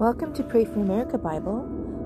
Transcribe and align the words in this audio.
Welcome 0.00 0.32
to 0.36 0.42
Pray 0.42 0.64
for 0.64 0.80
America 0.80 1.18
Bible. 1.18 1.60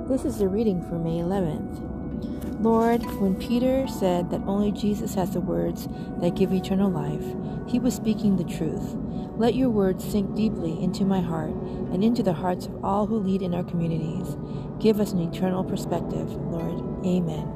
This 0.09 0.25
is 0.25 0.39
the 0.39 0.49
reading 0.49 0.83
for 0.83 0.99
May 0.99 1.19
11th. 1.19 2.61
Lord, 2.61 3.05
when 3.21 3.37
Peter 3.37 3.87
said 3.87 4.31
that 4.31 4.43
only 4.49 4.73
Jesus 4.73 5.15
has 5.15 5.31
the 5.31 5.41
words 5.41 5.87
that 6.21 6.35
give 6.35 6.53
eternal 6.53 6.91
life, 6.91 7.25
he 7.71 7.79
was 7.79 7.95
speaking 7.95 8.37
the 8.37 8.43
truth. 8.43 8.97
Let 9.37 9.55
your 9.55 9.71
words 9.71 10.03
sink 10.03 10.35
deeply 10.35 10.83
into 10.83 11.05
my 11.05 11.21
heart 11.21 11.55
and 11.55 12.03
into 12.03 12.25
the 12.25 12.33
hearts 12.33 12.67
of 12.67 12.85
all 12.85 13.07
who 13.07 13.17
lead 13.17 13.43
in 13.43 13.55
our 13.55 13.63
communities. 13.63 14.37
Give 14.81 14.99
us 14.99 15.13
an 15.13 15.21
eternal 15.21 15.63
perspective, 15.63 16.35
Lord. 16.51 17.07
Amen. 17.07 17.47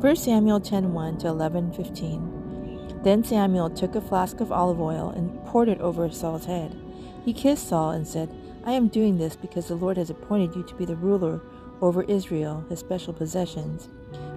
1 0.00 0.16
Samuel 0.16 0.58
10:1 0.58 1.18
to 1.18 1.28
11:15. 1.28 3.04
Then 3.04 3.22
Samuel 3.22 3.70
took 3.70 3.94
a 3.94 4.00
flask 4.00 4.40
of 4.40 4.50
olive 4.50 4.80
oil 4.80 5.10
and 5.10 5.44
poured 5.44 5.68
it 5.68 5.80
over 5.80 6.10
Saul's 6.10 6.46
head. 6.46 6.74
He 7.24 7.32
kissed 7.32 7.68
Saul 7.68 7.90
and 7.92 8.04
said, 8.04 8.28
I 8.64 8.72
am 8.72 8.88
doing 8.88 9.18
this 9.18 9.34
because 9.34 9.66
the 9.66 9.74
Lord 9.74 9.96
has 9.96 10.10
appointed 10.10 10.54
you 10.54 10.62
to 10.62 10.74
be 10.74 10.84
the 10.84 10.94
ruler 10.94 11.40
over 11.80 12.04
Israel, 12.04 12.64
his 12.68 12.78
special 12.78 13.12
possessions. 13.12 13.88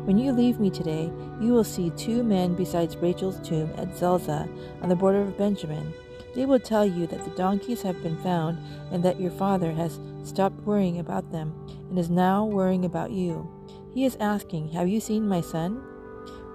When 0.05 0.17
you 0.17 0.31
leave 0.31 0.59
me 0.59 0.71
today, 0.71 1.11
you 1.39 1.53
will 1.53 1.63
see 1.63 1.91
two 1.91 2.23
men 2.23 2.55
besides 2.55 2.97
Rachel's 2.97 3.39
tomb 3.47 3.71
at 3.77 3.95
Zelzah 3.95 4.49
on 4.81 4.89
the 4.89 4.95
border 4.95 5.21
of 5.21 5.37
Benjamin. 5.37 5.93
They 6.33 6.45
will 6.45 6.59
tell 6.59 6.85
you 6.85 7.05
that 7.07 7.23
the 7.23 7.31
donkeys 7.31 7.83
have 7.83 8.01
been 8.01 8.17
found 8.17 8.57
and 8.91 9.03
that 9.03 9.19
your 9.19 9.31
father 9.31 9.71
has 9.71 9.99
stopped 10.23 10.59
worrying 10.61 10.99
about 10.99 11.31
them 11.31 11.53
and 11.89 11.97
is 11.97 12.09
now 12.09 12.45
worrying 12.45 12.83
about 12.83 13.11
you. 13.11 13.49
He 13.93 14.05
is 14.05 14.17
asking, 14.19 14.69
Have 14.69 14.89
you 14.89 14.99
seen 14.99 15.27
my 15.27 15.41
son? 15.41 15.83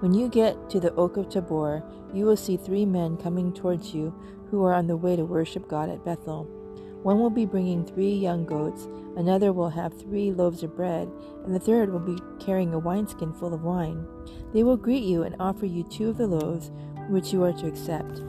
When 0.01 0.13
you 0.13 0.29
get 0.29 0.69
to 0.71 0.79
the 0.79 0.93
Oak 0.95 1.17
of 1.17 1.29
Tabor, 1.29 1.83
you 2.13 2.25
will 2.25 2.37
see 2.37 2.57
three 2.57 2.85
men 2.85 3.17
coming 3.17 3.53
towards 3.53 3.93
you 3.93 4.13
who 4.49 4.63
are 4.65 4.73
on 4.73 4.87
the 4.87 4.97
way 4.97 5.15
to 5.15 5.23
worship 5.23 5.67
God 5.67 5.89
at 5.89 6.03
Bethel. 6.03 6.60
One 7.03 7.19
will 7.19 7.31
be 7.31 7.45
bringing 7.45 7.83
three 7.83 8.13
young 8.13 8.45
goats, 8.45 8.87
another 9.17 9.51
will 9.51 9.69
have 9.69 9.99
three 9.99 10.31
loaves 10.31 10.61
of 10.61 10.75
bread, 10.75 11.11
and 11.43 11.55
the 11.55 11.59
third 11.59 11.91
will 11.91 11.99
be 11.99 12.19
carrying 12.39 12.73
a 12.73 12.79
wineskin 12.79 13.33
full 13.33 13.53
of 13.53 13.63
wine. 13.63 14.05
They 14.53 14.63
will 14.63 14.77
greet 14.77 15.03
you 15.03 15.23
and 15.23 15.35
offer 15.39 15.65
you 15.65 15.83
two 15.83 16.09
of 16.09 16.17
the 16.17 16.27
loaves, 16.27 16.69
which 17.09 17.33
you 17.33 17.43
are 17.43 17.53
to 17.53 17.67
accept. 17.67 18.21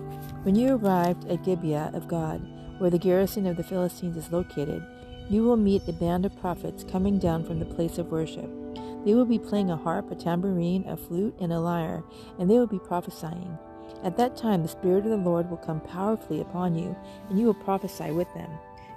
When 0.45 0.55
you 0.55 0.77
arrived 0.77 1.28
at 1.28 1.45
Gibeah 1.45 1.91
of 1.93 2.09
God, 2.09 2.41
where 2.78 2.91
the 2.91 2.98
garrison 2.98 3.47
of 3.47 3.56
the 3.56 3.62
Philistines 3.62 4.17
is 4.17 4.33
located, 4.33 4.83
you 5.28 5.45
will 5.45 5.56
meet 5.56 5.87
a 5.87 5.93
band 5.93 6.25
of 6.25 6.41
prophets 6.41 6.83
coming 6.83 7.19
down 7.19 7.45
from 7.45 7.59
the 7.59 7.67
place 7.67 7.98
of 7.98 8.11
worship. 8.11 8.50
They 9.05 9.15
will 9.15 9.27
be 9.27 9.39
playing 9.39 9.70
a 9.70 9.77
harp, 9.77 10.11
a 10.11 10.15
tambourine, 10.15 10.89
a 10.89 10.97
flute, 10.97 11.34
and 11.41 11.53
a 11.53 11.61
lyre, 11.61 12.03
and 12.39 12.50
they 12.50 12.59
will 12.59 12.67
be 12.67 12.78
prophesying. 12.78 13.59
At 14.03 14.17
that 14.17 14.36
time, 14.36 14.62
the 14.62 14.69
Spirit 14.69 15.05
of 15.05 15.11
the 15.11 15.17
Lord 15.17 15.48
will 15.48 15.58
come 15.58 15.81
powerfully 15.81 16.41
upon 16.41 16.75
you, 16.75 16.97
and 17.28 17.39
you 17.39 17.47
will 17.47 17.55
prophesy 17.55 18.11
with 18.11 18.33
them. 18.34 18.50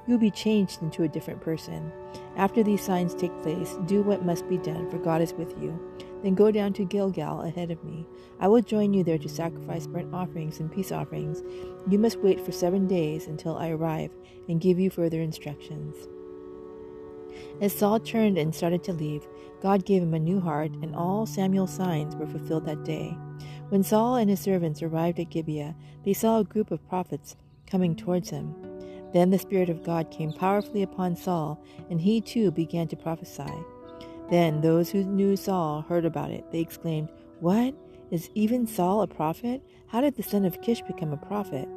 You 0.07 0.13
will 0.13 0.19
be 0.19 0.31
changed 0.31 0.81
into 0.81 1.03
a 1.03 1.07
different 1.07 1.41
person. 1.41 1.91
After 2.37 2.63
these 2.63 2.81
signs 2.83 3.13
take 3.13 3.41
place, 3.41 3.75
do 3.85 4.01
what 4.01 4.25
must 4.25 4.47
be 4.49 4.57
done, 4.57 4.89
for 4.89 4.97
God 4.97 5.21
is 5.21 5.33
with 5.33 5.51
you. 5.61 5.79
Then 6.21 6.35
go 6.35 6.51
down 6.51 6.73
to 6.73 6.85
Gilgal 6.85 7.41
ahead 7.41 7.71
of 7.71 7.83
me. 7.83 8.05
I 8.39 8.47
will 8.47 8.61
join 8.61 8.93
you 8.93 9.03
there 9.03 9.17
to 9.17 9.29
sacrifice 9.29 9.87
burnt 9.87 10.13
offerings 10.13 10.59
and 10.59 10.71
peace 10.71 10.91
offerings. 10.91 11.43
You 11.89 11.99
must 11.99 12.19
wait 12.19 12.41
for 12.41 12.51
seven 12.51 12.87
days 12.87 13.27
until 13.27 13.57
I 13.57 13.69
arrive 13.69 14.11
and 14.47 14.61
give 14.61 14.79
you 14.79 14.89
further 14.89 15.21
instructions. 15.21 16.07
As 17.61 17.73
Saul 17.73 17.99
turned 17.99 18.37
and 18.37 18.53
started 18.53 18.83
to 18.85 18.93
leave, 18.93 19.27
God 19.61 19.85
gave 19.85 20.01
him 20.01 20.13
a 20.13 20.19
new 20.19 20.39
heart, 20.39 20.71
and 20.81 20.95
all 20.95 21.25
Samuel's 21.25 21.73
signs 21.73 22.15
were 22.15 22.27
fulfilled 22.27 22.65
that 22.65 22.83
day. 22.83 23.17
When 23.69 23.83
Saul 23.83 24.15
and 24.15 24.29
his 24.29 24.39
servants 24.39 24.83
arrived 24.83 25.19
at 25.19 25.29
Gibeah, 25.29 25.75
they 26.03 26.13
saw 26.13 26.39
a 26.39 26.43
group 26.43 26.71
of 26.71 26.87
prophets 26.87 27.35
coming 27.65 27.95
towards 27.95 28.29
him. 28.29 28.53
Then 29.11 29.31
the 29.31 29.39
Spirit 29.39 29.69
of 29.69 29.83
God 29.83 30.11
came 30.11 30.33
powerfully 30.33 30.83
upon 30.83 31.15
Saul, 31.15 31.63
and 31.89 31.99
he 31.99 32.21
too 32.21 32.51
began 32.51 32.87
to 32.89 32.95
prophesy. 32.95 33.51
Then 34.29 34.61
those 34.61 34.89
who 34.89 35.03
knew 35.03 35.35
Saul 35.35 35.81
heard 35.87 36.05
about 36.05 36.31
it. 36.31 36.51
They 36.51 36.59
exclaimed, 36.59 37.09
What? 37.39 37.73
Is 38.11 38.29
even 38.35 38.67
Saul 38.67 39.01
a 39.01 39.07
prophet? 39.07 39.63
How 39.87 40.01
did 40.01 40.15
the 40.15 40.23
son 40.23 40.45
of 40.45 40.61
Kish 40.61 40.81
become 40.81 41.11
a 41.11 41.17
prophet? 41.17 41.67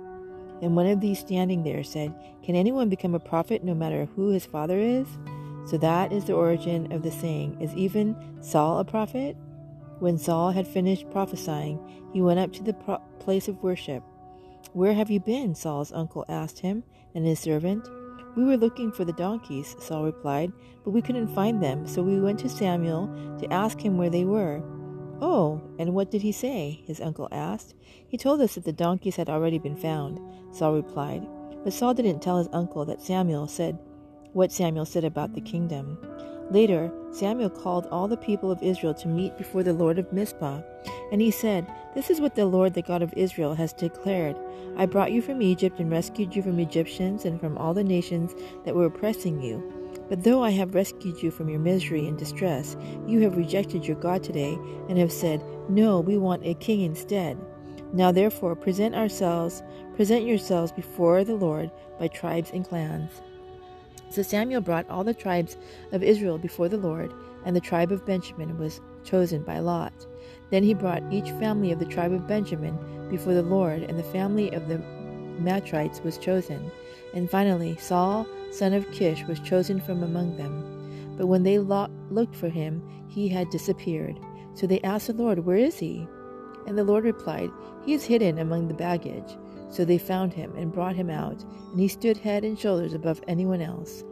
And 0.61 0.75
one 0.75 0.87
of 0.87 1.01
these 1.01 1.19
standing 1.19 1.63
there 1.63 1.85
said, 1.85 2.15
Can 2.43 2.55
anyone 2.55 2.89
become 2.89 3.15
a 3.15 3.21
prophet 3.21 3.65
no 3.65 3.75
matter 3.75 4.09
who 4.15 4.29
his 4.29 4.45
father 4.45 4.79
is? 4.79 5.07
So 5.67 5.79
that 5.79 6.13
is 6.13 6.25
the 6.25 6.35
origin 6.35 6.93
of 6.93 7.03
the 7.03 7.11
saying, 7.11 7.61
Is 7.61 7.75
even 7.75 8.17
Saul 8.41 8.79
a 8.79 8.85
prophet? 8.85 9.37
When 10.01 10.19
Saul 10.19 10.51
had 10.51 10.67
finished 10.67 11.11
prophesying, 11.11 11.79
he 12.13 12.21
went 12.21 12.39
up 12.39 12.53
to 12.53 12.63
the 12.63 12.75
pro- 12.75 13.03
place 13.19 13.49
of 13.49 13.63
worship. 13.63 14.03
Where 14.73 14.93
have 14.93 15.11
you 15.11 15.19
been? 15.19 15.55
Saul's 15.55 15.93
uncle 15.93 16.25
asked 16.29 16.61
him 16.61 16.85
and 17.15 17.27
his 17.27 17.41
servant. 17.41 17.89
We 18.37 18.45
were 18.45 18.57
looking 18.57 18.93
for 18.93 19.05
the 19.05 19.13
donkeys, 19.13 19.75
Saul 19.81 20.05
replied, 20.05 20.53
but 20.85 20.91
we 20.91 21.03
couldn't 21.03 21.35
find 21.35 21.61
them, 21.61 21.87
so 21.87 22.03
we 22.03 22.21
went 22.21 22.39
to 22.41 22.49
Samuel 22.49 23.09
to 23.41 23.53
ask 23.53 23.81
him 23.81 23.97
where 23.97 24.11
they 24.11 24.25
were. 24.25 24.63
Oh, 25.21 25.61
and 25.81 25.95
what 25.95 26.13
did 26.13 26.23
he 26.23 26.31
say? 26.31 26.83
his 26.87 27.01
uncle 27.01 27.29
asked. 27.33 27.75
He 28.07 28.17
told 28.17 28.41
us 28.41 28.55
that 28.55 28.65
the 28.65 28.73
donkeys 28.73 29.17
had 29.17 29.29
already 29.29 29.59
been 29.59 29.77
found, 29.77 30.21
Saul 30.55 30.75
replied. 30.75 31.27
But 31.65 31.73
Saul 31.73 31.95
didn't 31.95 32.21
tell 32.21 32.39
his 32.39 32.49
uncle 32.53 32.85
that 32.85 33.03
Samuel 33.03 33.49
said 33.49 33.79
what 34.33 34.53
Samuel 34.53 34.85
said 34.85 35.05
about 35.05 35.35
the 35.35 35.41
kingdom. 35.41 35.99
Later, 36.51 36.91
Samuel 37.13 37.51
called 37.51 37.87
all 37.91 38.09
the 38.09 38.17
people 38.17 38.51
of 38.51 38.63
Israel 38.63 38.95
to 38.95 39.09
meet 39.09 39.37
before 39.37 39.63
the 39.63 39.75
Lord 39.75 39.99
of 39.99 40.13
Mizpah, 40.13 40.63
and 41.13 41.21
he 41.21 41.31
said, 41.31 41.67
This 41.95 42.09
is 42.09 42.21
what 42.21 42.35
the 42.35 42.47
Lord, 42.47 42.75
the 42.75 42.83
God 42.83 43.03
of 43.03 43.13
Israel, 43.17 43.55
has 43.55 43.73
declared 43.73 44.37
I 44.77 44.87
brought 44.87 45.13
you 45.13 45.21
from 45.21 45.43
Egypt 45.43 45.81
and 45.81 45.91
rescued 45.91 46.35
you 46.35 46.43
from 46.43 46.59
Egyptians 46.59 47.25
and 47.25 47.41
from 47.41 47.59
all 47.59 47.75
the 47.75 47.85
nations 47.85 48.35
that 48.65 48.75
were 48.75 48.87
oppressing 48.87 49.43
you. 49.43 49.63
But 50.09 50.25
though 50.25 50.43
I 50.43 50.51
have 50.51 50.75
rescued 50.75 51.23
you 51.23 51.31
from 51.31 51.49
your 51.49 51.61
misery 51.61 52.07
and 52.07 52.17
distress, 52.17 52.77
you 53.07 53.21
have 53.21 53.37
rejected 53.37 53.87
your 53.87 53.97
God 53.97 54.23
today 54.23 54.57
and 54.89 54.97
have 54.97 55.13
said, 55.13 55.43
No, 55.69 56.01
we 56.01 56.17
want 56.17 56.47
a 56.47 56.55
king 56.55 56.81
instead. 56.81 57.39
Now 57.93 58.13
therefore 58.13 58.55
present 58.55 58.95
ourselves, 58.95 59.63
present 59.97 60.25
yourselves 60.25 60.73
before 60.73 61.25
the 61.25 61.35
Lord 61.35 61.71
by 61.99 62.09
tribes 62.09 62.51
and 62.53 62.67
clans. 62.67 63.11
So 64.11 64.23
Samuel 64.23 64.61
brought 64.61 64.89
all 64.89 65.05
the 65.05 65.15
tribes 65.15 65.57
of 65.93 66.03
Israel 66.03 66.39
before 66.39 66.69
the 66.69 66.77
Lord, 66.77 67.13
and 67.45 67.55
the 67.55 67.61
tribe 67.61 67.93
of 67.93 68.07
Benjamin 68.07 68.59
was 68.59 68.81
chosen 69.05 69.43
by 69.43 69.59
Lot. 69.59 70.07
Then 70.51 70.63
he 70.63 70.75
brought 70.75 71.03
each 71.13 71.31
family 71.33 71.73
of 71.73 71.79
the 71.79 71.87
tribe 71.87 72.13
of 72.13 72.27
Benjamin 72.27 72.79
before 73.11 73.35
the 73.35 73.43
Lord, 73.43 73.83
and 73.83 73.99
the 73.99 74.05
family 74.05 74.51
of 74.53 74.69
the 74.69 74.79
Matrites 75.41 76.03
was 76.03 76.19
chosen. 76.19 76.71
And 77.15 77.31
finally, 77.31 77.77
Saul, 77.77 78.27
son 78.51 78.73
of 78.73 78.91
Kish, 78.93 79.25
was 79.25 79.41
chosen 79.41 79.81
from 79.81 80.03
among 80.03 80.37
them. 80.37 81.15
But 81.17 81.27
when 81.27 81.43
they 81.43 81.59
lo- 81.59 81.89
looked 82.11 82.35
for 82.35 82.49
him, 82.49 82.83
he 83.09 83.29
had 83.29 83.51
disappeared. 83.51 84.19
So 84.55 84.67
they 84.67 84.81
asked 84.83 85.07
the 85.07 85.13
Lord, 85.13 85.41
Where 85.41 85.57
is 85.57 85.79
he? 85.79 86.07
And 86.67 86.77
the 86.77 86.85
Lord 86.85 87.05
replied, 87.05 87.51
He 87.85 87.95
is 87.95 88.05
hidden 88.05 88.39
among 88.39 88.69
the 88.69 88.75
baggage. 88.75 89.37
So 89.71 89.85
they 89.85 89.99
found 89.99 90.33
him 90.33 90.55
and 90.57 90.73
brought 90.73 90.97
him 90.97 91.11
out, 91.11 91.45
and 91.71 91.81
he 91.81 91.89
stood 91.89 92.17
head 92.17 92.45
and 92.45 92.59
shoulders 92.59 92.95
above 92.95 93.23
anyone 93.29 93.61
else. 93.61 94.05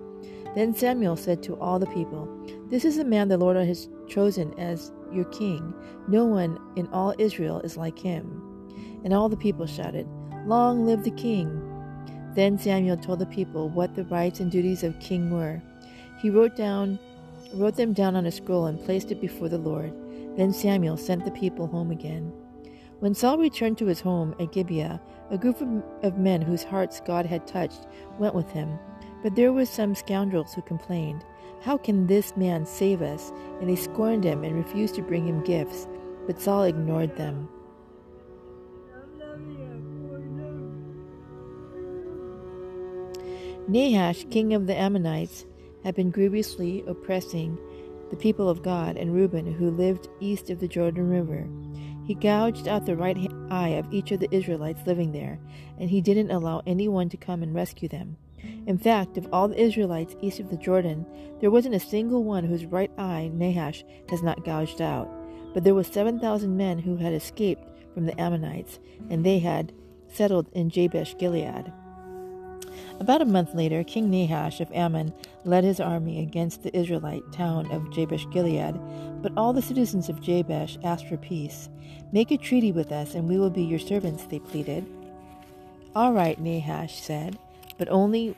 Then 0.54 0.74
Samuel 0.74 1.16
said 1.16 1.42
to 1.44 1.56
all 1.56 1.78
the 1.78 1.86
people, 1.86 2.28
This 2.68 2.84
is 2.84 2.96
the 2.96 3.04
man 3.04 3.28
the 3.28 3.38
Lord 3.38 3.56
has 3.56 3.88
chosen 4.08 4.58
as 4.58 4.92
your 5.12 5.24
king. 5.26 5.74
No 6.08 6.24
one 6.24 6.58
in 6.76 6.86
all 6.88 7.14
Israel 7.18 7.60
is 7.60 7.76
like 7.76 7.98
him. 7.98 8.42
And 9.04 9.12
all 9.12 9.28
the 9.28 9.36
people 9.36 9.66
shouted, 9.66 10.06
Long 10.46 10.86
live 10.86 11.04
the 11.04 11.10
king! 11.10 11.62
Then 12.34 12.58
Samuel 12.58 12.96
told 12.96 13.18
the 13.18 13.26
people 13.26 13.68
what 13.68 13.94
the 13.94 14.04
rights 14.04 14.40
and 14.40 14.50
duties 14.50 14.82
of 14.82 14.98
king 15.00 15.30
were. 15.30 15.62
He 16.20 16.30
wrote 16.30 16.56
down 16.56 16.98
wrote 17.54 17.76
them 17.76 17.92
down 17.92 18.16
on 18.16 18.26
a 18.26 18.32
scroll 18.32 18.66
and 18.66 18.84
placed 18.84 19.10
it 19.10 19.20
before 19.20 19.48
the 19.48 19.58
Lord. 19.58 19.92
Then 20.36 20.52
Samuel 20.52 20.96
sent 20.96 21.24
the 21.24 21.30
people 21.30 21.66
home 21.66 21.90
again. 21.90 22.32
When 23.00 23.14
Saul 23.14 23.36
returned 23.36 23.76
to 23.78 23.86
his 23.86 24.00
home 24.00 24.34
at 24.40 24.52
Gibeah, 24.52 25.00
a 25.30 25.36
group 25.36 25.60
of, 26.02 26.18
men 26.18 26.40
whose 26.40 26.64
hearts 26.64 27.02
God 27.04 27.26
had 27.26 27.46
touched 27.46 27.86
went 28.18 28.34
with 28.34 28.50
him. 28.50 28.78
But 29.22 29.36
there 29.36 29.52
were 29.52 29.66
some 29.66 29.94
scoundrels 29.94 30.54
who 30.54 30.62
complained, 30.62 31.24
How 31.60 31.76
can 31.76 32.06
this 32.06 32.34
man 32.36 32.64
save 32.64 33.02
us? 33.02 33.32
And 33.60 33.68
they 33.68 33.76
scorned 33.76 34.24
him 34.24 34.44
and 34.44 34.56
refused 34.56 34.94
to 34.94 35.02
bring 35.02 35.26
him 35.26 35.44
gifts. 35.44 35.86
But 36.26 36.40
Saul 36.40 36.62
ignored 36.64 37.16
them. 37.16 37.48
Nahash, 43.68 44.24
king 44.30 44.54
of 44.54 44.66
the 44.66 44.76
Ammonites, 44.76 45.44
had 45.84 45.94
been 45.96 46.10
grievously 46.10 46.82
oppressing 46.86 47.58
the 48.10 48.16
people 48.16 48.48
of 48.48 48.62
Gad 48.62 48.96
and 48.96 49.12
Reuben, 49.12 49.52
who 49.52 49.70
lived 49.70 50.08
east 50.20 50.48
of 50.50 50.60
the 50.60 50.68
Jordan 50.68 51.10
River. 51.10 51.46
He 52.06 52.14
gouged 52.14 52.68
out 52.68 52.86
the 52.86 52.96
right 52.96 53.18
eye 53.50 53.70
of 53.70 53.92
each 53.92 54.12
of 54.12 54.20
the 54.20 54.32
Israelites 54.32 54.86
living 54.86 55.10
there, 55.10 55.40
and 55.78 55.90
he 55.90 56.00
didn't 56.00 56.30
allow 56.30 56.62
anyone 56.64 57.08
to 57.08 57.16
come 57.16 57.42
and 57.42 57.52
rescue 57.52 57.88
them. 57.88 58.16
In 58.66 58.78
fact, 58.78 59.18
of 59.18 59.28
all 59.32 59.48
the 59.48 59.60
Israelites 59.60 60.14
east 60.20 60.38
of 60.38 60.48
the 60.48 60.56
Jordan, 60.56 61.04
there 61.40 61.50
wasn't 61.50 61.74
a 61.74 61.80
single 61.80 62.22
one 62.22 62.44
whose 62.44 62.64
right 62.64 62.92
eye 62.96 63.30
Nahash 63.34 63.84
has 64.08 64.22
not 64.22 64.44
gouged 64.44 64.80
out. 64.80 65.10
But 65.52 65.64
there 65.64 65.74
were 65.74 65.82
seven 65.82 66.20
thousand 66.20 66.56
men 66.56 66.78
who 66.78 66.96
had 66.96 67.12
escaped 67.12 67.66
from 67.92 68.06
the 68.06 68.20
Ammonites, 68.20 68.78
and 69.10 69.24
they 69.24 69.40
had 69.40 69.72
settled 70.06 70.48
in 70.52 70.70
Jabesh 70.70 71.16
Gilead. 71.18 71.72
About 72.98 73.20
a 73.20 73.26
month 73.26 73.54
later, 73.54 73.84
King 73.84 74.10
Nahash 74.10 74.60
of 74.60 74.72
Ammon 74.72 75.12
led 75.44 75.64
his 75.64 75.80
army 75.80 76.22
against 76.22 76.62
the 76.62 76.74
Israelite 76.74 77.30
town 77.30 77.70
of 77.70 77.90
Jabesh 77.90 78.26
Gilead, 78.30 78.74
but 79.20 79.32
all 79.36 79.52
the 79.52 79.60
citizens 79.60 80.08
of 80.08 80.22
Jabesh 80.22 80.78
asked 80.82 81.06
for 81.06 81.18
peace. 81.18 81.68
Make 82.12 82.30
a 82.30 82.38
treaty 82.38 82.72
with 82.72 82.92
us, 82.92 83.14
and 83.14 83.28
we 83.28 83.38
will 83.38 83.50
be 83.50 83.62
your 83.62 83.78
servants, 83.78 84.24
they 84.24 84.38
pleaded. 84.38 84.86
All 85.94 86.12
right, 86.12 86.40
Nahash 86.40 86.98
said, 86.98 87.38
but 87.76 87.88
only 87.90 88.34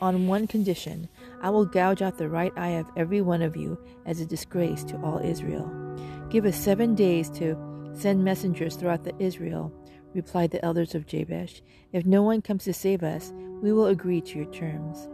on 0.00 0.26
one 0.26 0.46
condition. 0.46 1.08
I 1.40 1.48
will 1.50 1.64
gouge 1.64 2.02
out 2.02 2.18
the 2.18 2.28
right 2.28 2.52
eye 2.56 2.70
of 2.70 2.90
every 2.96 3.22
one 3.22 3.40
of 3.40 3.56
you 3.56 3.78
as 4.04 4.20
a 4.20 4.26
disgrace 4.26 4.84
to 4.84 5.00
all 5.02 5.18
Israel. 5.18 5.70
Give 6.28 6.44
us 6.44 6.56
seven 6.56 6.94
days 6.94 7.30
to 7.30 7.56
send 7.94 8.24
messengers 8.24 8.76
throughout 8.76 9.04
the 9.04 9.14
Israel 9.18 9.72
replied 10.14 10.50
the 10.50 10.64
elders 10.64 10.94
of 10.94 11.06
Jabesh. 11.06 11.62
If 11.92 12.04
no 12.04 12.22
one 12.22 12.42
comes 12.42 12.64
to 12.64 12.72
save 12.72 13.02
us, 13.02 13.32
we 13.62 13.72
will 13.72 13.86
agree 13.86 14.20
to 14.20 14.38
your 14.38 14.52
terms. 14.52 15.08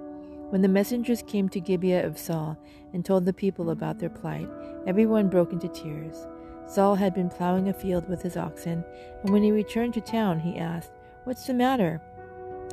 When 0.50 0.62
the 0.62 0.68
messengers 0.68 1.22
came 1.22 1.48
to 1.50 1.60
Gibeah 1.60 2.06
of 2.06 2.18
Saul 2.18 2.56
and 2.94 3.04
told 3.04 3.26
the 3.26 3.32
people 3.34 3.70
about 3.70 3.98
their 3.98 4.08
plight, 4.08 4.48
everyone 4.86 5.28
broke 5.28 5.52
into 5.52 5.68
tears. 5.68 6.26
Saul 6.66 6.94
had 6.94 7.14
been 7.14 7.28
plowing 7.28 7.68
a 7.68 7.74
field 7.74 8.08
with 8.08 8.22
his 8.22 8.36
oxen, 8.36 8.82
and 9.22 9.30
when 9.30 9.42
he 9.42 9.52
returned 9.52 9.92
to 9.94 10.00
town, 10.00 10.40
he 10.40 10.58
asked, 10.58 10.92
What's 11.24 11.46
the 11.46 11.54
matter? 11.54 12.00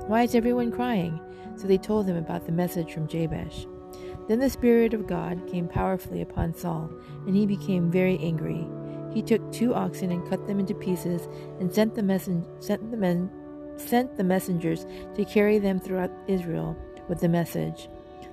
Why 0.08 0.24
is 0.24 0.36
everyone 0.36 0.72
crying? 0.72 1.20
So 1.58 1.68
they 1.68 1.78
told 1.78 2.08
him 2.08 2.16
about 2.16 2.46
the 2.46 2.52
message 2.52 2.94
from 2.94 3.08
Jabesh. 3.08 3.66
Then 4.28 4.40
the 4.40 4.50
Spirit 4.50 4.94
of 4.94 5.08
God 5.08 5.46
came 5.48 5.68
powerfully 5.68 6.22
upon 6.22 6.56
Saul, 6.56 6.90
and 7.28 7.36
he 7.36 7.46
became 7.46 7.92
very 7.92 8.18
angry. 8.20 8.68
He 9.14 9.22
took 9.22 9.52
two 9.52 9.74
oxen 9.74 10.12
and 10.12 10.28
cut 10.30 10.48
them 10.48 10.60
into 10.60 10.74
pieces, 10.74 11.28
and 11.60 11.74
sent 11.74 11.96
the, 11.96 12.02
messen- 12.02 12.46
sent 12.64 12.92
the, 12.92 12.98
men- 12.98 13.30
sent 13.78 14.18
the 14.18 14.24
messengers 14.24 14.86
to 15.16 15.26
carry 15.26 15.60
them 15.60 15.80
throughout 15.80 16.12
Israel 16.28 16.78
with 17.08 17.20
the 17.20 17.30
message. 17.30 17.90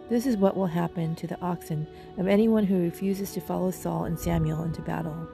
This 0.08 0.26
is 0.26 0.36
what 0.36 0.56
will 0.56 0.66
happen 0.66 1.14
to 1.16 1.26
the 1.26 1.40
oxen 1.40 1.86
of 2.18 2.26
anyone 2.28 2.64
who 2.64 2.82
refuses 2.82 3.32
to 3.32 3.40
follow 3.40 3.70
Saul 3.70 4.04
and 4.04 4.18
Samuel 4.18 4.64
into 4.64 4.82
battle. 4.82 5.28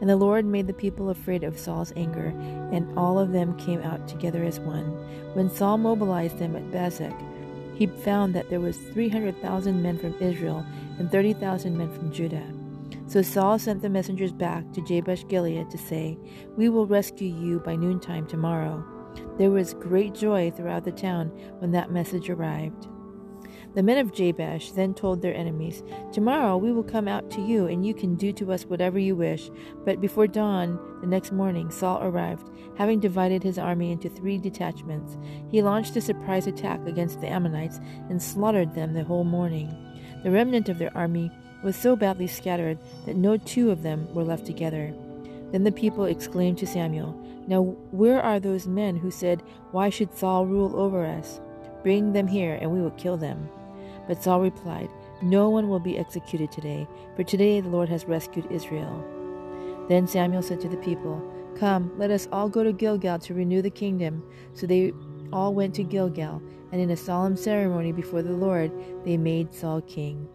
And 0.00 0.10
the 0.10 0.16
Lord 0.16 0.44
made 0.44 0.66
the 0.66 0.72
people 0.72 1.10
afraid 1.10 1.44
of 1.44 1.58
Saul's 1.58 1.92
anger, 1.96 2.34
and 2.72 2.98
all 2.98 3.18
of 3.18 3.32
them 3.32 3.56
came 3.56 3.80
out 3.82 4.08
together 4.08 4.42
as 4.42 4.58
one. 4.60 4.86
When 5.34 5.48
Saul 5.48 5.78
mobilized 5.78 6.38
them 6.38 6.56
at 6.56 6.70
Bezek, 6.70 7.16
he 7.74 7.86
found 7.86 8.34
that 8.34 8.50
there 8.50 8.60
was 8.60 8.76
300,000 8.76 9.82
men 9.82 9.98
from 9.98 10.14
Israel 10.20 10.66
and 10.98 11.10
30,000 11.10 11.76
men 11.76 11.90
from 11.90 12.12
Judah. 12.12 12.46
So 13.06 13.22
Saul 13.22 13.58
sent 13.58 13.82
the 13.82 13.88
messengers 13.88 14.32
back 14.32 14.72
to 14.72 14.80
Jabesh 14.82 15.26
Gilead 15.28 15.70
to 15.70 15.78
say, 15.78 16.18
We 16.56 16.68
will 16.68 16.86
rescue 16.86 17.28
you 17.28 17.60
by 17.60 17.76
noontime 17.76 18.26
tomorrow. 18.26 18.84
There 19.38 19.50
was 19.50 19.74
great 19.74 20.14
joy 20.14 20.50
throughout 20.50 20.84
the 20.84 20.92
town 20.92 21.28
when 21.58 21.72
that 21.72 21.90
message 21.90 22.30
arrived. 22.30 22.88
The 23.74 23.82
men 23.82 23.96
of 23.96 24.12
Jabesh 24.12 24.72
then 24.72 24.92
told 24.92 25.22
their 25.22 25.34
enemies, 25.34 25.82
Tomorrow 26.12 26.58
we 26.58 26.72
will 26.72 26.82
come 26.82 27.08
out 27.08 27.30
to 27.30 27.40
you, 27.40 27.66
and 27.66 27.86
you 27.86 27.94
can 27.94 28.16
do 28.16 28.30
to 28.34 28.52
us 28.52 28.66
whatever 28.66 28.98
you 28.98 29.16
wish. 29.16 29.50
But 29.86 30.00
before 30.00 30.26
dawn 30.26 30.78
the 31.00 31.06
next 31.06 31.32
morning, 31.32 31.70
Saul 31.70 32.02
arrived, 32.02 32.50
having 32.76 33.00
divided 33.00 33.42
his 33.42 33.58
army 33.58 33.90
into 33.90 34.10
three 34.10 34.36
detachments. 34.36 35.16
He 35.50 35.62
launched 35.62 35.96
a 35.96 36.02
surprise 36.02 36.46
attack 36.46 36.86
against 36.86 37.22
the 37.22 37.28
Ammonites 37.28 37.80
and 38.10 38.22
slaughtered 38.22 38.74
them 38.74 38.92
the 38.92 39.04
whole 39.04 39.24
morning. 39.24 39.74
The 40.22 40.30
remnant 40.30 40.68
of 40.68 40.78
their 40.78 40.94
army 40.94 41.30
was 41.64 41.74
so 41.74 41.96
badly 41.96 42.26
scattered 42.26 42.78
that 43.06 43.16
no 43.16 43.38
two 43.38 43.70
of 43.70 43.82
them 43.82 44.12
were 44.12 44.24
left 44.24 44.44
together. 44.44 44.92
Then 45.50 45.64
the 45.64 45.72
people 45.72 46.04
exclaimed 46.04 46.58
to 46.58 46.66
Samuel, 46.66 47.18
Now 47.46 47.62
where 47.90 48.22
are 48.22 48.38
those 48.38 48.66
men 48.66 48.96
who 48.96 49.10
said, 49.10 49.42
Why 49.72 49.90
should 49.90 50.14
Saul 50.14 50.46
rule 50.46 50.78
over 50.78 51.04
us? 51.04 51.40
Bring 51.82 52.12
them 52.12 52.28
here, 52.28 52.58
and 52.60 52.70
we 52.70 52.80
will 52.80 52.92
kill 52.92 53.16
them. 53.16 53.48
But 54.06 54.22
Saul 54.22 54.40
replied, 54.40 54.88
No 55.22 55.50
one 55.50 55.68
will 55.68 55.80
be 55.80 55.98
executed 55.98 56.52
today, 56.52 56.86
for 57.16 57.24
today 57.24 57.60
the 57.60 57.68
Lord 57.68 57.88
has 57.88 58.06
rescued 58.06 58.50
Israel. 58.50 59.04
Then 59.88 60.06
Samuel 60.06 60.42
said 60.42 60.60
to 60.60 60.68
the 60.68 60.76
people, 60.78 61.22
Come, 61.58 61.92
let 61.98 62.10
us 62.10 62.28
all 62.32 62.48
go 62.48 62.62
to 62.62 62.72
Gilgal 62.72 63.18
to 63.20 63.34
renew 63.34 63.62
the 63.62 63.70
kingdom. 63.70 64.22
So 64.54 64.66
they 64.66 64.92
all 65.32 65.54
went 65.54 65.74
to 65.74 65.84
Gilgal, 65.84 66.42
and 66.70 66.80
in 66.80 66.90
a 66.90 66.96
solemn 66.96 67.36
ceremony 67.36 67.92
before 67.92 68.22
the 68.22 68.32
Lord, 68.32 68.72
they 69.04 69.16
made 69.16 69.54
Saul 69.54 69.80
king. 69.82 70.28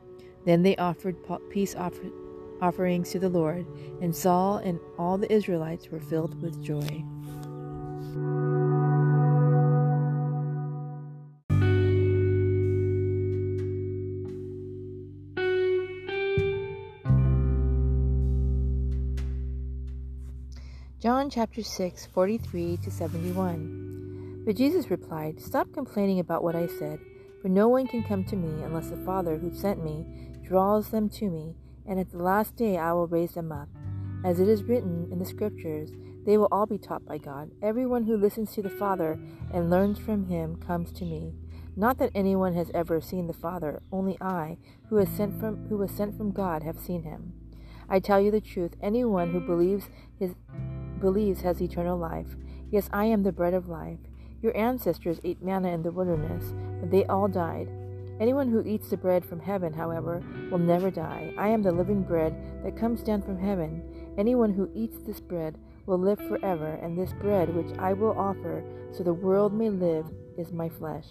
Then 0.46 0.64
they 0.64 0.76
offered 0.78 1.18
peace 1.50 1.76
offer- 1.76 2.12
offerings 2.62 3.12
to 3.12 3.20
the 3.20 3.30
Lord, 3.30 3.66
and 4.02 4.16
Saul 4.16 4.58
and 4.58 4.80
all 4.98 5.18
the 5.18 5.32
Israelites 5.32 5.90
were 5.90 6.00
filled 6.00 6.42
with 6.42 6.64
joy. 6.64 7.04
John 21.00 21.30
chapter 21.30 21.62
6, 21.62 22.08
43 22.08 22.78
to 22.84 22.92
71. 22.92 24.44
But 24.46 24.56
Jesus 24.56 24.90
replied, 24.90 25.40
Stop 25.40 25.72
complaining 25.72 26.20
about 26.20 26.44
what 26.44 26.56
I 26.56 26.68
said, 26.68 27.00
for 27.42 27.50
no 27.50 27.68
one 27.68 27.86
can 27.86 28.04
come 28.04 28.24
to 28.26 28.36
me 28.36 28.64
unless 28.64 28.90
the 28.90 28.98
Father 29.06 29.38
who 29.38 29.54
sent 29.54 29.84
me 29.84 30.06
draws 30.44 30.90
them 30.90 31.08
to 31.10 31.30
me, 31.30 31.56
and 31.88 32.00
at 32.00 32.12
the 32.12 32.22
last 32.22 32.56
day 32.56 32.78
I 32.78 32.94
will 32.94 33.08
raise 33.08 33.34
them 33.34 33.52
up. 33.52 33.70
As 34.24 34.40
it 34.40 34.48
is 34.48 34.64
written 34.64 35.08
in 35.12 35.20
the 35.20 35.26
Scriptures, 35.26 35.92
they 36.26 36.38
will 36.38 36.50
all 36.52 36.66
be 36.66 36.78
taught 36.78 37.06
by 37.06 37.18
God. 37.18 37.52
Everyone 37.62 38.04
who 38.04 38.18
listens 38.18 38.54
to 38.54 38.62
the 38.62 38.70
Father 38.70 39.18
and 39.54 39.70
learns 39.70 39.98
from 39.98 40.28
him 40.28 40.58
comes 40.58 40.92
to 40.94 41.06
me. 41.06 41.34
Not 41.76 42.00
that 42.00 42.12
anyone 42.14 42.54
has 42.56 42.72
ever 42.74 43.00
seen 43.00 43.28
the 43.28 43.34
Father, 43.34 43.82
only 43.92 44.18
I, 44.20 44.58
who 44.90 44.96
was 44.96 45.08
sent 45.10 45.40
from 45.40 45.68
who 45.68 45.78
was 45.78 45.92
sent 45.92 46.18
from 46.18 46.32
God, 46.32 46.64
have 46.64 46.80
seen 46.80 47.04
him. 47.04 47.34
I 47.88 48.00
tell 48.00 48.20
you 48.20 48.32
the 48.32 48.42
truth, 48.42 48.76
anyone 48.82 49.32
who 49.32 49.40
believes 49.40 49.90
his 50.20 50.34
believes 51.00 51.42
has 51.42 51.62
eternal 51.62 51.98
life. 51.98 52.36
Yes, 52.70 52.90
I 52.92 53.06
am 53.06 53.24
the 53.24 53.32
bread 53.32 53.54
of 53.54 53.70
life. 53.70 54.00
Your 54.42 54.56
ancestors 54.58 55.22
ate 55.24 55.42
manna 55.42 55.70
in 55.70 55.84
the 55.84 55.92
wilderness, 55.92 56.54
but 56.82 56.92
they 56.92 57.06
all 57.06 57.28
died. 57.28 57.70
Anyone 58.20 58.50
who 58.50 58.64
eats 58.66 58.90
the 58.90 58.98
bread 58.98 59.24
from 59.24 59.40
heaven, 59.40 59.74
however, 59.74 60.24
will 60.50 60.58
never 60.58 60.90
die. 60.90 61.34
I 61.38 61.50
am 61.50 61.62
the 61.62 61.72
living 61.72 62.02
bread 62.02 62.36
that 62.64 62.76
comes 62.76 63.04
down 63.04 63.22
from 63.22 63.38
heaven. 63.38 63.84
Anyone 64.18 64.54
who 64.54 64.72
eats 64.74 64.98
this 65.00 65.20
bread 65.20 65.58
will 65.86 66.00
live 66.00 66.20
forever, 66.28 66.80
and 66.82 66.98
this 66.98 67.14
bread 67.14 67.54
which 67.54 67.78
I 67.78 67.94
will 67.94 68.18
offer 68.18 68.64
so 68.92 69.04
the 69.04 69.14
world 69.14 69.54
may 69.54 69.70
live 69.70 70.08
is 70.38 70.52
my 70.52 70.68
flesh. 70.68 71.06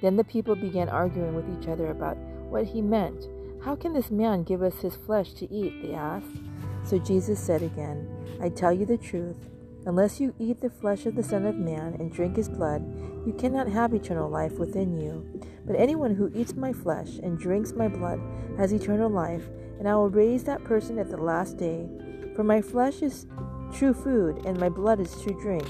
Then 0.00 0.16
the 0.16 0.24
people 0.24 0.56
began 0.56 0.88
arguing 0.88 1.34
with 1.34 1.48
each 1.58 1.68
other 1.68 1.90
about 1.90 2.16
what 2.16 2.64
he 2.64 2.80
meant. 2.80 3.28
How 3.62 3.76
can 3.76 3.92
this 3.92 4.10
man 4.10 4.42
give 4.42 4.62
us 4.62 4.80
his 4.80 4.96
flesh 4.96 5.34
to 5.34 5.52
eat? 5.52 5.82
They 5.82 5.94
asked. 5.94 6.36
So 6.84 6.98
Jesus 6.98 7.38
said 7.38 7.62
again, 7.62 8.08
I 8.40 8.48
tell 8.48 8.72
you 8.72 8.86
the 8.86 8.98
truth. 8.98 9.50
Unless 9.84 10.20
you 10.20 10.32
eat 10.38 10.60
the 10.60 10.70
flesh 10.70 11.06
of 11.06 11.16
the 11.16 11.24
Son 11.24 11.44
of 11.44 11.56
Man 11.56 11.96
and 11.98 12.12
drink 12.12 12.36
his 12.36 12.48
blood, 12.48 12.82
you 13.26 13.32
cannot 13.32 13.66
have 13.66 13.92
eternal 13.92 14.30
life 14.30 14.52
within 14.52 15.00
you. 15.00 15.26
But 15.66 15.74
anyone 15.74 16.14
who 16.14 16.30
eats 16.34 16.54
my 16.54 16.72
flesh 16.72 17.18
and 17.22 17.38
drinks 17.38 17.72
my 17.72 17.88
blood 17.88 18.20
has 18.58 18.72
eternal 18.72 19.10
life, 19.10 19.48
and 19.80 19.88
I 19.88 19.96
will 19.96 20.08
raise 20.08 20.44
that 20.44 20.62
person 20.62 20.98
at 20.98 21.10
the 21.10 21.16
last 21.16 21.56
day. 21.56 21.88
For 22.36 22.44
my 22.44 22.62
flesh 22.62 23.02
is 23.02 23.26
true 23.72 23.92
food, 23.92 24.46
and 24.46 24.60
my 24.60 24.68
blood 24.68 25.00
is 25.00 25.20
true 25.20 25.36
drink. 25.40 25.68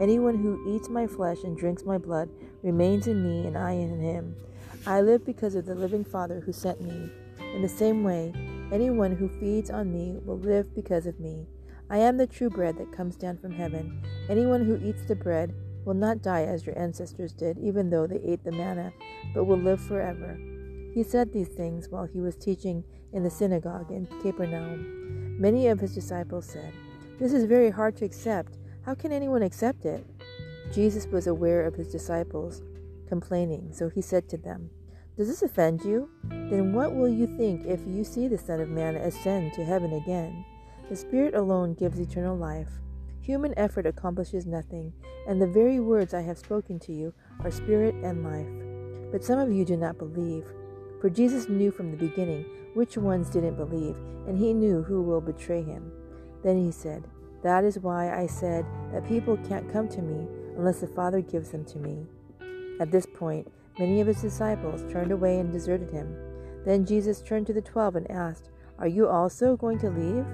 Anyone 0.00 0.34
who 0.34 0.74
eats 0.74 0.88
my 0.88 1.06
flesh 1.06 1.44
and 1.44 1.56
drinks 1.56 1.84
my 1.84 1.98
blood 1.98 2.30
remains 2.64 3.06
in 3.06 3.22
me, 3.22 3.46
and 3.46 3.56
I 3.56 3.72
in 3.72 4.00
him. 4.00 4.34
I 4.86 5.02
live 5.02 5.24
because 5.24 5.54
of 5.54 5.66
the 5.66 5.76
living 5.76 6.04
Father 6.04 6.40
who 6.40 6.52
sent 6.52 6.80
me. 6.80 7.12
In 7.54 7.62
the 7.62 7.68
same 7.68 8.02
way, 8.02 8.32
anyone 8.72 9.14
who 9.14 9.28
feeds 9.38 9.70
on 9.70 9.92
me 9.92 10.18
will 10.24 10.38
live 10.38 10.74
because 10.74 11.06
of 11.06 11.20
me. 11.20 11.46
I 11.92 11.98
am 11.98 12.16
the 12.16 12.26
true 12.26 12.48
bread 12.48 12.78
that 12.78 12.90
comes 12.90 13.16
down 13.16 13.36
from 13.36 13.52
heaven. 13.52 14.00
Anyone 14.30 14.64
who 14.64 14.80
eats 14.82 15.04
the 15.04 15.14
bread 15.14 15.54
will 15.84 15.92
not 15.92 16.22
die 16.22 16.44
as 16.44 16.64
your 16.64 16.78
ancestors 16.78 17.34
did, 17.34 17.58
even 17.58 17.90
though 17.90 18.06
they 18.06 18.18
ate 18.24 18.42
the 18.44 18.50
manna, 18.50 18.94
but 19.34 19.44
will 19.44 19.58
live 19.58 19.78
forever. 19.78 20.38
He 20.94 21.02
said 21.02 21.30
these 21.30 21.48
things 21.48 21.90
while 21.90 22.06
he 22.06 22.22
was 22.22 22.34
teaching 22.34 22.82
in 23.12 23.22
the 23.22 23.28
synagogue 23.28 23.90
in 23.90 24.06
Capernaum. 24.22 25.36
Many 25.38 25.66
of 25.68 25.80
his 25.80 25.94
disciples 25.94 26.46
said, 26.46 26.72
This 27.18 27.34
is 27.34 27.44
very 27.44 27.68
hard 27.68 27.94
to 27.98 28.06
accept. 28.06 28.56
How 28.86 28.94
can 28.94 29.12
anyone 29.12 29.42
accept 29.42 29.84
it? 29.84 30.06
Jesus 30.72 31.06
was 31.06 31.26
aware 31.26 31.66
of 31.66 31.74
his 31.74 31.88
disciples 31.88 32.62
complaining, 33.06 33.68
so 33.70 33.90
he 33.90 34.00
said 34.00 34.30
to 34.30 34.38
them, 34.38 34.70
Does 35.18 35.28
this 35.28 35.42
offend 35.42 35.82
you? 35.82 36.08
Then 36.30 36.72
what 36.72 36.94
will 36.94 37.10
you 37.10 37.26
think 37.36 37.66
if 37.66 37.80
you 37.86 38.02
see 38.02 38.28
the 38.28 38.38
Son 38.38 38.60
of 38.60 38.70
Man 38.70 38.96
ascend 38.96 39.52
to 39.52 39.64
heaven 39.66 39.92
again? 39.92 40.46
The 40.92 40.98
Spirit 40.98 41.34
alone 41.34 41.72
gives 41.72 41.98
eternal 41.98 42.36
life. 42.36 42.68
Human 43.22 43.54
effort 43.56 43.86
accomplishes 43.86 44.44
nothing, 44.44 44.92
and 45.26 45.40
the 45.40 45.46
very 45.46 45.80
words 45.80 46.12
I 46.12 46.20
have 46.20 46.36
spoken 46.36 46.78
to 46.80 46.92
you 46.92 47.14
are 47.42 47.50
spirit 47.50 47.94
and 48.04 48.22
life. 48.22 49.10
But 49.10 49.24
some 49.24 49.38
of 49.38 49.50
you 49.50 49.64
do 49.64 49.78
not 49.78 49.96
believe. 49.96 50.44
For 51.00 51.08
Jesus 51.08 51.48
knew 51.48 51.70
from 51.70 51.90
the 51.90 51.96
beginning 51.96 52.44
which 52.74 52.98
ones 52.98 53.30
didn't 53.30 53.56
believe, 53.56 53.96
and 54.26 54.36
he 54.36 54.52
knew 54.52 54.82
who 54.82 55.00
will 55.00 55.22
betray 55.22 55.62
him. 55.62 55.90
Then 56.44 56.62
he 56.62 56.70
said, 56.70 57.08
That 57.42 57.64
is 57.64 57.78
why 57.78 58.14
I 58.14 58.26
said 58.26 58.66
that 58.92 59.08
people 59.08 59.38
can't 59.48 59.72
come 59.72 59.88
to 59.88 60.02
me 60.02 60.28
unless 60.58 60.80
the 60.80 60.88
Father 60.88 61.22
gives 61.22 61.52
them 61.52 61.64
to 61.64 61.78
me. 61.78 62.04
At 62.80 62.90
this 62.90 63.06
point, 63.06 63.50
many 63.78 64.02
of 64.02 64.08
his 64.08 64.20
disciples 64.20 64.84
turned 64.92 65.10
away 65.10 65.38
and 65.38 65.50
deserted 65.50 65.90
him. 65.90 66.14
Then 66.66 66.84
Jesus 66.84 67.22
turned 67.22 67.46
to 67.46 67.54
the 67.54 67.62
twelve 67.62 67.96
and 67.96 68.10
asked, 68.10 68.50
Are 68.78 68.88
you 68.88 69.08
also 69.08 69.56
going 69.56 69.78
to 69.78 69.88
leave? 69.88 70.26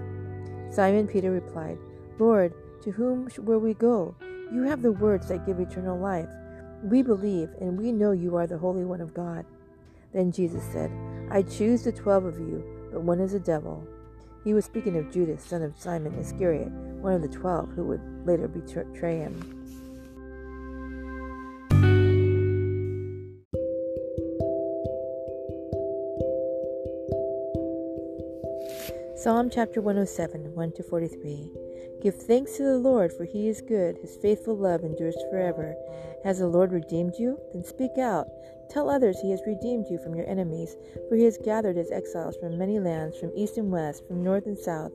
Simon 0.71 1.09
Peter 1.09 1.31
replied, 1.31 1.79
Lord, 2.19 2.53
to 2.83 2.91
whom 2.91 3.29
will 3.39 3.59
we 3.59 3.75
go? 3.75 4.15
You 4.53 4.63
have 4.63 4.83
the 4.83 4.93
words 4.93 5.29
that 5.29 5.47
give 5.47 5.61
eternal 5.61 5.99
life. 5.99 6.29
We 6.83 7.03
believe, 7.03 7.51
and 7.61 7.79
we 7.79 7.91
know 7.91 8.13
you 8.13 8.37
are 8.37 8.47
the 8.47 8.59
Holy 8.59 8.85
One 8.85 9.01
of 9.01 9.15
God. 9.15 9.45
Then 10.13 10.31
Jesus 10.31 10.63
said, 10.73 10.91
I 11.31 11.43
choose 11.43 11.83
the 11.83 11.93
twelve 11.93 12.25
of 12.25 12.39
you, 12.39 12.65
but 12.93 13.03
one 13.03 13.21
is 13.21 13.35
a 13.35 13.41
devil. 13.41 13.87
He 14.45 14.55
was 14.55 14.65
speaking 14.65 14.97
of 14.97 15.13
Judas, 15.13 15.43
son 15.43 15.63
of 15.63 15.77
Simon 15.77 16.15
Iscariot, 16.15 16.71
one 16.71 17.13
of 17.13 17.23
the 17.23 17.29
twelve 17.29 17.71
who 17.71 17.85
would 17.85 18.27
later 18.27 18.49
betray 18.49 19.19
him. 19.19 19.58
Psalm 29.19 29.51
chapter 29.51 29.81
107, 29.81 30.55
1 30.55 30.73
to 30.75 30.83
43. 30.85 31.51
Give 32.01 32.15
thanks 32.15 32.57
to 32.57 32.63
the 32.63 32.79
Lord, 32.79 33.13
for 33.13 33.25
he 33.25 33.49
is 33.49 33.61
good. 33.61 33.99
His 33.99 34.17
faithful 34.17 34.57
love 34.57 34.85
endures 34.85 35.17
forever. 35.29 35.75
Has 36.23 36.39
the 36.39 36.47
Lord 36.47 36.71
redeemed 36.71 37.15
you? 37.19 37.37
Then 37.53 37.65
speak 37.65 37.99
out. 37.99 38.29
Tell 38.71 38.89
others 38.89 39.19
he 39.19 39.33
has 39.33 39.43
redeemed 39.45 39.87
you 39.91 39.99
from 39.99 40.15
your 40.15 40.29
enemies, 40.29 40.77
for 41.09 41.17
he 41.17 41.25
has 41.25 41.37
gathered 41.45 41.77
his 41.77 41.91
exiles 41.91 42.37
from 42.37 42.57
many 42.57 42.79
lands, 42.79 43.19
from 43.19 43.33
east 43.35 43.59
and 43.59 43.73
west, 43.73 44.07
from 44.07 44.23
north 44.23 44.47
and 44.47 44.57
south. 44.57 44.93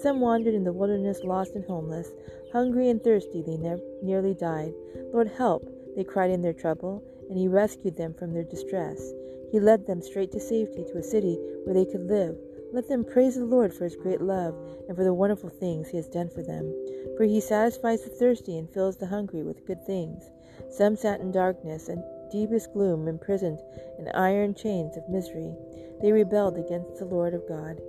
Some 0.00 0.20
wandered 0.20 0.54
in 0.54 0.64
the 0.64 0.72
wilderness, 0.72 1.20
lost 1.22 1.54
and 1.54 1.66
homeless. 1.66 2.08
Hungry 2.54 2.88
and 2.88 3.04
thirsty, 3.04 3.42
they 3.42 3.58
ne- 3.58 3.82
nearly 4.02 4.32
died. 4.32 4.72
Lord, 5.12 5.28
help, 5.36 5.68
they 5.94 6.02
cried 6.02 6.30
in 6.30 6.40
their 6.40 6.54
trouble, 6.54 7.04
and 7.28 7.36
he 7.36 7.46
rescued 7.46 7.98
them 7.98 8.14
from 8.14 8.32
their 8.32 8.44
distress. 8.44 9.12
He 9.52 9.60
led 9.60 9.86
them 9.86 10.00
straight 10.00 10.32
to 10.32 10.40
safety, 10.40 10.82
to 10.84 10.96
a 10.96 11.02
city 11.02 11.38
where 11.64 11.74
they 11.74 11.84
could 11.84 12.06
live. 12.06 12.38
Let 12.72 12.88
them 12.88 13.04
praise 13.04 13.36
the 13.36 13.44
Lord 13.44 13.72
for 13.72 13.84
his 13.84 13.96
great 13.96 14.20
love 14.20 14.54
and 14.88 14.96
for 14.96 15.04
the 15.04 15.14
wonderful 15.14 15.50
things 15.50 15.88
he 15.88 15.96
has 15.96 16.08
done 16.08 16.28
for 16.28 16.42
them. 16.42 16.72
For 17.16 17.24
he 17.24 17.40
satisfies 17.40 18.02
the 18.02 18.10
thirsty 18.10 18.58
and 18.58 18.68
fills 18.68 18.96
the 18.96 19.06
hungry 19.06 19.42
with 19.42 19.66
good 19.66 19.84
things. 19.86 20.24
Some 20.70 20.96
sat 20.96 21.20
in 21.20 21.32
darkness 21.32 21.88
and 21.88 22.02
deepest 22.30 22.72
gloom, 22.72 23.08
imprisoned 23.08 23.60
in 23.98 24.08
iron 24.08 24.54
chains 24.54 24.96
of 24.96 25.08
misery. 25.08 25.54
They 26.02 26.12
rebelled 26.12 26.58
against 26.58 26.98
the 26.98 27.04
Lord 27.04 27.34
of 27.34 27.48
God, 27.48 27.80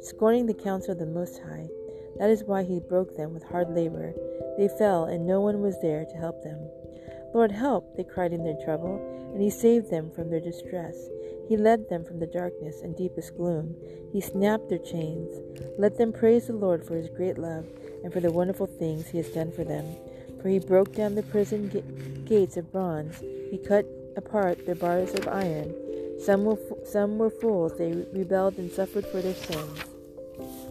scorning 0.00 0.46
the 0.46 0.54
counsel 0.54 0.92
of 0.92 0.98
the 0.98 1.06
Most 1.06 1.40
High. 1.42 1.68
That 2.18 2.30
is 2.30 2.44
why 2.44 2.64
he 2.64 2.80
broke 2.80 3.16
them 3.16 3.32
with 3.32 3.44
hard 3.44 3.70
labor. 3.70 4.12
They 4.58 4.68
fell, 4.68 5.04
and 5.04 5.26
no 5.26 5.40
one 5.40 5.60
was 5.60 5.80
there 5.80 6.04
to 6.04 6.16
help 6.16 6.42
them. 6.42 6.58
Lord, 7.32 7.50
help, 7.50 7.96
they 7.96 8.04
cried 8.04 8.32
in 8.32 8.44
their 8.44 8.58
trouble, 8.64 9.00
and 9.32 9.42
he 9.42 9.50
saved 9.50 9.90
them 9.90 10.10
from 10.10 10.30
their 10.30 10.40
distress. 10.40 10.96
He 11.48 11.56
led 11.56 11.88
them 11.88 12.04
from 12.04 12.20
the 12.20 12.26
darkness 12.26 12.80
and 12.82 12.96
deepest 12.96 13.36
gloom. 13.36 13.76
He 14.12 14.20
snapped 14.20 14.68
their 14.68 14.78
chains. 14.78 15.34
Let 15.78 15.98
them 15.98 16.12
praise 16.12 16.46
the 16.46 16.54
Lord 16.54 16.84
for 16.84 16.96
his 16.96 17.08
great 17.08 17.38
love 17.38 17.66
and 18.02 18.12
for 18.12 18.20
the 18.20 18.32
wonderful 18.32 18.66
things 18.66 19.08
he 19.08 19.18
has 19.18 19.28
done 19.28 19.52
for 19.52 19.64
them. 19.64 19.84
For 20.40 20.48
he 20.48 20.58
broke 20.58 20.94
down 20.94 21.14
the 21.14 21.22
prison 21.22 21.68
ga- 21.68 21.82
gates 22.24 22.56
of 22.56 22.70
bronze. 22.72 23.20
He 23.50 23.58
cut 23.58 23.86
apart 24.16 24.66
their 24.66 24.74
bars 24.74 25.14
of 25.14 25.28
iron. 25.28 25.74
Some 26.20 26.44
were, 26.44 26.58
f- 26.58 26.86
some 26.86 27.18
were 27.18 27.30
fools. 27.30 27.76
They 27.76 27.92
rebelled 28.12 28.58
and 28.58 28.70
suffered 28.70 29.06
for 29.06 29.20
their 29.20 29.34
sins. 29.34 29.80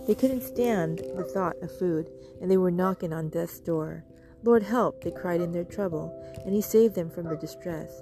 They 0.08 0.16
couldn't 0.16 0.42
stand 0.42 1.00
the 1.16 1.24
thought 1.24 1.56
of 1.62 1.78
food, 1.78 2.10
and 2.42 2.50
they 2.50 2.58
were 2.58 2.72
knocking 2.72 3.14
on 3.14 3.30
death's 3.30 3.60
door. 3.60 4.04
Lord, 4.44 4.64
help, 4.64 5.04
they 5.04 5.12
cried 5.12 5.42
in 5.42 5.54
their 5.54 5.64
trouble, 5.64 6.12
and 6.46 6.54
he 6.54 6.62
saved 6.62 6.96
them 6.96 7.10
from 7.10 7.26
their 7.26 7.38
distress. 7.38 8.02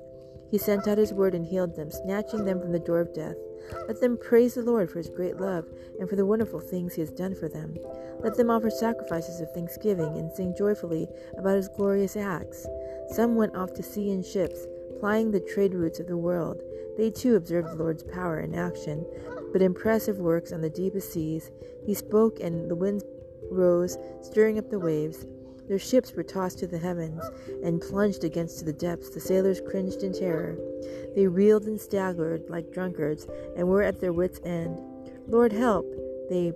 He 0.51 0.58
sent 0.58 0.86
out 0.86 0.98
his 0.98 1.13
word 1.13 1.34
and 1.34 1.46
healed 1.46 1.75
them, 1.75 1.89
snatching 1.89 2.43
them 2.43 2.60
from 2.60 2.74
the 2.74 2.79
door 2.79 3.00
of 3.00 3.13
death. 3.13 3.38
Let 3.88 4.01
them 4.01 4.17
praise 4.17 4.55
the 4.55 4.63
Lord 4.63 4.91
for 4.91 4.98
his 4.98 5.10
great 5.10 5.38
love 5.38 5.65
and 5.98 6.10
for 6.10 6.17
the 6.17 6.25
wonderful 6.25 6.60
things 6.60 6.93
he 6.93 7.01
has 7.01 7.12
done 7.12 7.36
for 7.36 7.48
them. 7.48 7.77
Let 8.20 8.36
them 8.36 8.50
offer 8.50 8.70
sacrifices 8.70 9.39
of 9.39 9.51
thanksgiving 9.53 10.17
and 10.17 10.29
sing 10.31 10.53
joyfully 10.58 11.08
about 11.38 11.55
his 11.55 11.70
glorious 11.70 12.17
acts. 12.17 12.67
Some 13.08 13.36
went 13.36 13.55
off 13.55 13.74
to 13.75 13.84
sea 13.84 14.12
in 14.12 14.24
ships, 14.24 14.67
plying 15.00 15.31
the 15.31 15.39
trade 15.39 15.74
routes 15.74 16.01
of 16.01 16.08
the 16.08 16.17
world. 16.17 16.62
They 16.98 17.12
too 17.12 17.36
observed 17.36 17.70
the 17.70 17.75
Lord's 17.75 18.03
power 18.03 18.41
in 18.41 18.53
action, 18.53 19.05
but 19.53 19.62
impressive 19.62 20.20
works 20.20 20.51
on 20.51 20.62
the 20.62 20.70
deepest 20.70 21.13
seas. 21.13 21.50
He 21.86 21.93
spoke, 21.93 22.41
and 22.41 22.70
the 22.70 22.75
winds 22.75 23.05
rose, 23.50 23.98
stirring 24.22 24.58
up 24.58 24.70
the 24.70 24.79
waves. 24.79 25.25
Their 25.68 25.80
ships 25.80 26.13
were 26.13 26.24
tossed 26.24 26.60
to 26.60 26.68
the 26.68 26.77
heavens 26.77 27.24
and 27.63 27.82
plunged 27.82 28.24
against 28.24 28.65
the 28.65 28.74
depths. 28.74 29.10
The 29.10 29.20
sailors 29.20 29.62
cringed 29.62 30.03
in 30.03 30.13
terror. 30.13 30.58
They 31.15 31.27
reeled 31.27 31.65
and 31.65 31.80
staggered 31.80 32.50
like 32.50 32.72
drunkards 32.72 33.27
and 33.56 33.68
were 33.68 33.84
at 33.84 34.00
their 34.00 34.13
wits' 34.13 34.39
end. 34.44 34.77
Lord, 35.27 35.51
help! 35.51 35.86
They 36.30 36.53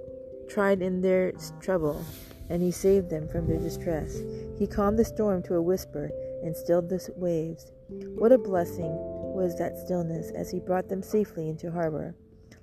tried 0.47 0.81
in 0.81 1.01
their 1.01 1.33
trouble, 1.59 2.03
and 2.49 2.61
he 2.61 2.71
saved 2.71 3.09
them 3.09 3.27
from 3.27 3.47
their 3.47 3.59
distress. 3.59 4.21
He 4.57 4.67
calmed 4.67 4.99
the 4.99 5.05
storm 5.05 5.43
to 5.43 5.55
a 5.55 5.61
whisper 5.61 6.09
and 6.43 6.55
stilled 6.55 6.89
the 6.89 7.09
waves. 7.15 7.71
What 7.89 8.31
a 8.31 8.37
blessing 8.37 8.91
was 9.35 9.57
that 9.57 9.77
stillness 9.77 10.31
as 10.31 10.51
he 10.51 10.59
brought 10.59 10.87
them 10.87 11.01
safely 11.01 11.49
into 11.49 11.71
harbor. 11.71 12.15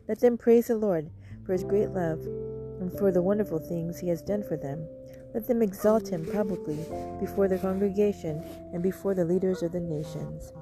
Let 0.08 0.20
them 0.20 0.38
praise 0.38 0.68
the 0.68 0.76
Lord 0.76 1.10
for 1.44 1.52
his 1.52 1.64
great 1.64 1.90
love 1.90 2.20
and 2.80 2.92
for 2.98 3.12
the 3.12 3.22
wonderful 3.22 3.58
things 3.58 3.98
he 3.98 4.08
has 4.08 4.22
done 4.22 4.42
for 4.42 4.56
them. 4.56 4.86
Let 5.34 5.46
them 5.46 5.62
exalt 5.62 6.08
him 6.08 6.26
publicly 6.26 6.78
before 7.18 7.48
the 7.48 7.58
congregation 7.58 8.44
and 8.72 8.82
before 8.82 9.14
the 9.14 9.24
leaders 9.24 9.62
of 9.62 9.72
the 9.72 9.80
nations. 9.80 10.52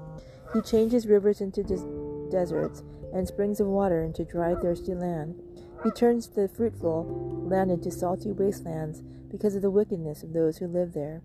He 0.53 0.61
changes 0.61 1.07
rivers 1.07 1.41
into 1.41 1.63
des- 1.63 2.31
deserts 2.31 2.83
and 3.13 3.27
springs 3.27 3.61
of 3.61 3.67
water 3.67 4.03
into 4.03 4.25
dry, 4.25 4.55
thirsty 4.55 4.95
land. 4.95 5.41
He 5.83 5.91
turns 5.91 6.29
the 6.29 6.49
fruitful 6.49 7.47
land 7.49 7.71
into 7.71 7.91
salty 7.91 8.33
wastelands 8.33 9.03
because 9.31 9.57
of 9.57 9.63
the 9.63 9.71
wickedness 9.71 10.23
of 10.23 10.33
those 10.33 10.59
who 10.59 10.67
live 10.67 10.93
there. 10.93 11.23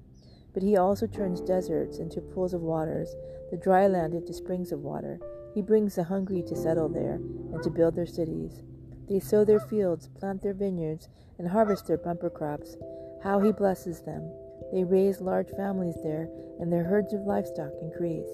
But 0.53 0.63
he 0.63 0.77
also 0.77 1.05
turns 1.05 1.41
deserts 1.41 1.97
into 1.97 2.21
pools 2.21 2.53
of 2.53 2.61
waters, 2.61 3.15
the 3.51 3.57
dry 3.57 3.87
land 3.87 4.13
into 4.13 4.33
springs 4.33 4.71
of 4.71 4.79
water. 4.79 5.19
He 5.53 5.61
brings 5.61 5.95
the 5.95 6.05
hungry 6.05 6.41
to 6.43 6.55
settle 6.55 6.89
there 6.89 7.15
and 7.15 7.61
to 7.63 7.69
build 7.69 7.95
their 7.95 8.05
cities. 8.05 8.61
They 9.07 9.19
sow 9.19 9.43
their 9.45 9.59
fields, 9.59 10.07
plant 10.07 10.41
their 10.41 10.53
vineyards, 10.53 11.09
and 11.37 11.49
harvest 11.49 11.87
their 11.87 11.97
bumper 11.97 12.29
crops. 12.29 12.77
How 13.25 13.39
he 13.39 13.51
blesses 13.51 14.01
them. 14.01 14.29
They 14.71 14.83
raise 14.83 15.19
large 15.19 15.49
families 15.49 15.97
there, 16.03 16.29
and 16.59 16.71
their 16.71 16.83
herds 16.83 17.11
of 17.11 17.21
livestock 17.21 17.71
increase. 17.81 18.29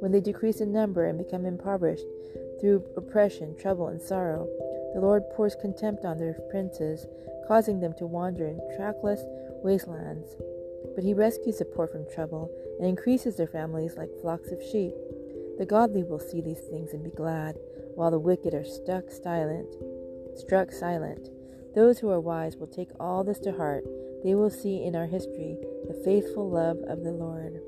When 0.00 0.12
they 0.12 0.20
decrease 0.20 0.60
in 0.60 0.70
number 0.70 1.06
and 1.06 1.16
become 1.16 1.46
impoverished 1.46 2.04
through 2.60 2.84
oppression, 2.98 3.56
trouble, 3.56 3.88
and 3.88 4.02
sorrow, 4.02 4.46
the 4.92 5.00
Lord 5.00 5.22
pours 5.34 5.54
contempt 5.54 6.04
on 6.04 6.18
their 6.18 6.34
princes, 6.50 7.06
causing 7.46 7.80
them 7.80 7.94
to 7.94 8.06
wander 8.06 8.46
in 8.46 8.60
trackless 8.76 9.22
wastelands. 9.64 10.36
But 10.94 11.04
he 11.04 11.14
rescues 11.14 11.56
the 11.56 11.64
poor 11.64 11.86
from 11.86 12.04
trouble 12.14 12.50
and 12.78 12.86
increases 12.86 13.36
their 13.36 13.46
families 13.46 13.96
like 13.96 14.10
flocks 14.20 14.52
of 14.52 14.62
sheep. 14.62 14.92
The 15.56 15.64
godly 15.64 16.02
will 16.02 16.20
see 16.20 16.42
these 16.42 16.60
things 16.68 16.92
and 16.92 17.02
be 17.02 17.10
glad, 17.10 17.56
while 17.94 18.10
the 18.10 18.18
wicked 18.18 18.52
are 18.52 18.66
stuck 18.66 19.10
silent, 19.10 19.74
struck 20.36 20.70
silent. 20.70 21.30
Those 21.74 21.98
who 21.98 22.10
are 22.10 22.20
wise 22.20 22.58
will 22.58 22.66
take 22.66 22.90
all 23.00 23.24
this 23.24 23.38
to 23.40 23.52
heart. 23.52 23.84
They 24.24 24.34
will 24.34 24.50
see 24.50 24.82
in 24.82 24.96
our 24.96 25.06
history 25.06 25.56
the 25.86 26.00
faithful 26.04 26.50
love 26.50 26.78
of 26.88 27.04
the 27.04 27.12
Lord. 27.12 27.60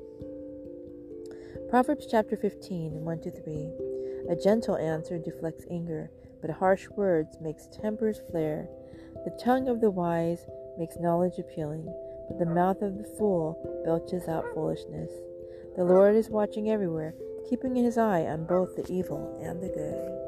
Proverbs 1.69 2.07
chapter 2.09 2.35
15, 2.35 3.05
1 3.05 3.21
to 3.21 3.31
3. 3.31 3.71
A 4.29 4.35
gentle 4.35 4.75
answer 4.75 5.17
deflects 5.17 5.65
anger, 5.71 6.11
but 6.41 6.51
harsh 6.51 6.89
words 6.89 7.37
makes 7.41 7.67
tempers 7.67 8.21
flare. 8.29 8.67
The 9.23 9.39
tongue 9.41 9.69
of 9.69 9.79
the 9.79 9.89
wise 9.89 10.45
makes 10.77 10.97
knowledge 10.97 11.39
appealing, 11.39 11.85
but 12.27 12.39
the 12.39 12.45
mouth 12.45 12.81
of 12.81 12.97
the 12.97 13.15
fool 13.17 13.81
belches 13.85 14.27
out 14.27 14.45
foolishness. 14.53 15.11
The 15.77 15.85
Lord 15.85 16.15
is 16.15 16.29
watching 16.29 16.69
everywhere, 16.69 17.15
keeping 17.49 17.75
his 17.75 17.97
eye 17.97 18.23
on 18.23 18.45
both 18.45 18.75
the 18.75 18.91
evil 18.91 19.39
and 19.41 19.63
the 19.63 19.69
good. 19.69 20.20